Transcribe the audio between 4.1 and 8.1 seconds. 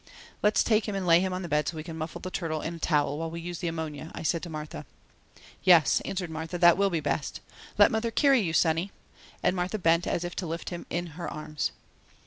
I said to Martha. "Yes," answered Martha, "that will be best. Let mother